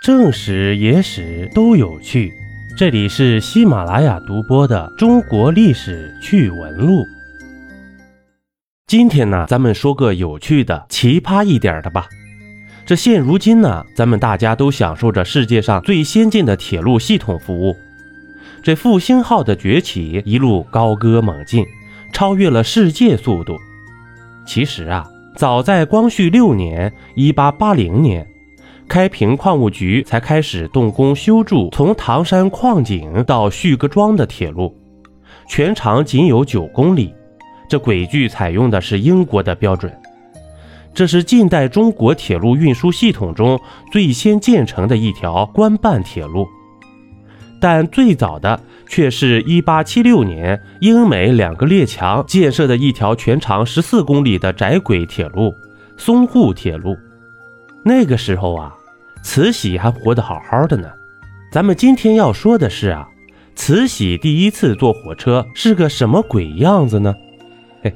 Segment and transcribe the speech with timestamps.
[0.00, 2.32] 正史、野史都有趣，
[2.76, 7.02] 这里是喜马拉雅独播的《中国历史趣闻录》。
[8.86, 12.06] 今天呢，咱们说个有趣的、奇葩一点的吧。
[12.86, 17.76] 这现如今呢，咱们大家都享受着世界上最先进的铁路系统服务。
[18.62, 21.66] 这复兴号的崛起一路高歌猛进，
[22.12, 23.58] 超越了世界速度。
[24.46, 25.04] 其实啊，
[25.34, 28.24] 早在光绪六年（一八八零年）。
[28.88, 34.74] 开平矿务局才开始动工修筑从唐山矿井到旭各庄的铁路，
[35.46, 37.14] 全长仅有九公里。
[37.68, 39.92] 这轨距采用的是英国的标准，
[40.94, 43.60] 这是近代中国铁路运输系统中
[43.92, 46.48] 最先建成的一条官办铁路。
[47.60, 55.52] 但最早的却是一八七六年英美两个列强建设的一条全长十四公里的窄轨铁路——
[55.98, 56.96] 淞沪铁路。
[57.84, 58.74] 那个时候啊。
[59.22, 60.88] 慈禧还活得好好的呢，
[61.52, 63.08] 咱们今天要说的是啊，
[63.54, 67.14] 慈禧第一次坐火车是个什么鬼样子呢？
[67.82, 67.94] 嘿，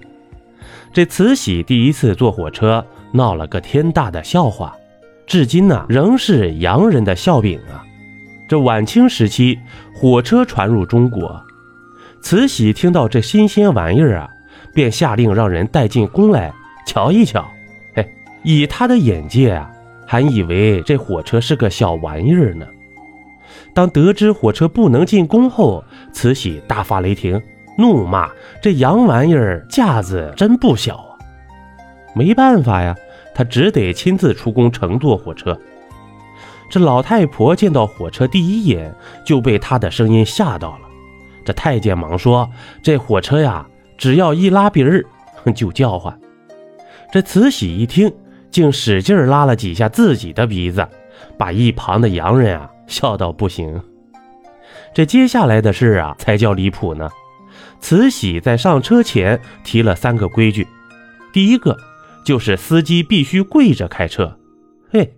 [0.93, 4.75] 这慈禧第一次坐火车闹了个天大的笑话，
[5.27, 7.83] 至今呢仍是洋人的笑柄啊。
[8.49, 9.59] 这晚清时期，
[9.95, 11.43] 火车传入中国，
[12.21, 14.29] 慈禧听到这新鲜玩意儿啊，
[14.75, 16.53] 便下令让人带进宫来
[16.87, 17.51] 瞧一瞧。
[17.95, 18.07] 嘿，
[18.43, 19.72] 以他的眼界啊。
[20.13, 22.67] 还以为这火车是个小玩意儿呢。
[23.73, 25.83] 当得知火车不能进宫后，
[26.13, 27.41] 慈禧大发雷霆，
[27.79, 31.17] 怒骂这洋玩意儿架子真不小啊！
[32.15, 32.95] 没办法呀，
[33.35, 35.59] 她只得亲自出宫乘坐火车。
[36.69, 40.81] 这老太婆见到火车第一眼就被她的声音吓到了。
[41.43, 42.47] 这太监忙说
[42.85, 45.03] ：“这火车呀，只要一拉鼻儿
[45.57, 46.21] 就叫唤。”
[47.11, 48.13] 这慈禧一听。
[48.53, 50.87] 竟使劲拉了几下自己的鼻子，
[51.37, 53.83] 把一旁的洋人啊笑到不行。
[54.95, 57.11] 这接下来的事啊才叫离谱呢。
[57.81, 60.69] 慈禧在上车前提了三个规矩，
[61.33, 61.77] 第一个
[62.25, 64.39] 就是司机必须跪着开车。
[64.91, 65.15] 嘿，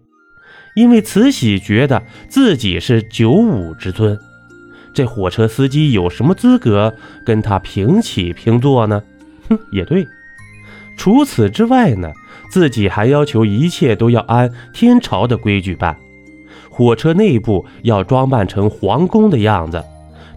[0.74, 4.18] 因为慈禧觉得自己是九五之尊，
[4.94, 6.94] 这火车司机有什么资格
[7.26, 9.02] 跟他平起平坐呢？
[9.50, 10.06] 哼，也对。
[10.96, 12.12] 除此之外呢？
[12.50, 15.96] 自己还要求一切都要按天朝的规矩办，
[16.70, 19.82] 火车内部要装扮成皇宫的样子，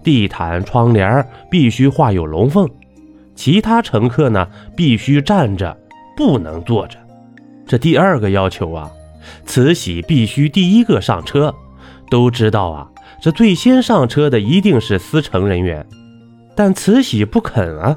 [0.02, 2.68] 地毯、窗帘必须画有龙凤，
[3.36, 5.76] 其他乘客呢必须站着，
[6.16, 6.98] 不能坐着。
[7.66, 8.90] 这第二个要求啊，
[9.44, 11.54] 慈禧必须第一个上车。
[12.10, 12.88] 都知道啊，
[13.20, 15.86] 这最先上车的一定是司乘人员，
[16.56, 17.94] 但慈禧不肯啊。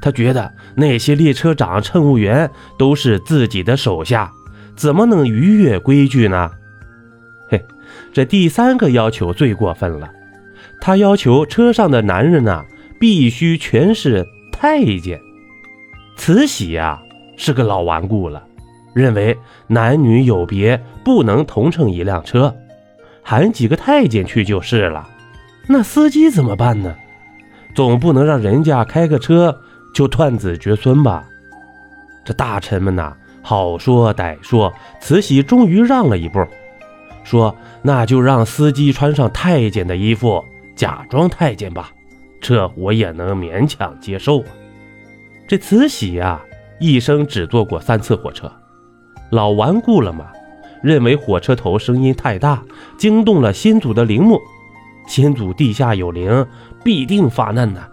[0.00, 4.30] 他觉得那些列车长、乘务员都是自己的手下，
[4.76, 6.50] 怎么能逾越规矩呢？
[7.50, 7.64] 嘿，
[8.12, 10.08] 这第三个要求最过分了，
[10.80, 12.64] 他要求车上的男人呢
[13.00, 15.20] 必须全是太监。
[16.16, 17.00] 慈禧呀
[17.36, 18.42] 是个老顽固了，
[18.94, 22.54] 认为男女有别，不能同乘一辆车，
[23.22, 25.08] 喊几个太监去就是了。
[25.66, 26.94] 那司机怎么办呢？
[27.74, 29.60] 总不能让人家开个车。
[29.94, 31.24] 就断子绝孙吧！
[32.24, 36.46] 这大臣们呐，好说歹说，慈禧终于让了一步，
[37.24, 40.44] 说：“那就让司机穿上太监的衣服，
[40.76, 41.90] 假装太监吧，
[42.40, 44.46] 这我也能勉强接受啊。”
[45.48, 46.40] 这慈禧呀，
[46.78, 48.52] 一生只坐过三次火车，
[49.30, 50.26] 老顽固了嘛，
[50.82, 52.62] 认为火车头声音太大，
[52.98, 54.38] 惊动了先祖的陵墓，
[55.06, 56.46] 先祖地下有灵，
[56.84, 57.88] 必定发难呐。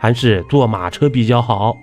[0.00, 1.76] 还是坐马车比较好。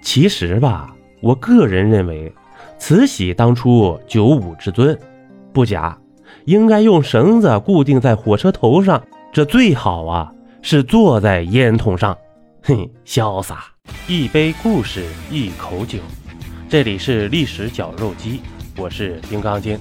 [0.00, 2.32] 其实吧，我个人认为，
[2.78, 4.96] 慈禧当初九五之尊
[5.52, 5.98] 不假，
[6.44, 9.02] 应该用绳子固定在火车头上，
[9.32, 12.16] 这最好啊，是坐在烟囱上，
[12.62, 13.64] 哼，潇洒。
[14.06, 15.98] 一杯故事，一口酒，
[16.68, 18.40] 这里是历史绞肉机，
[18.76, 19.76] 我是金刚经。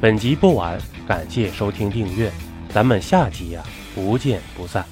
[0.00, 0.78] 本集播完，
[1.08, 2.30] 感谢收听订阅，
[2.68, 3.62] 咱们下集呀，
[3.94, 4.84] 不见不散。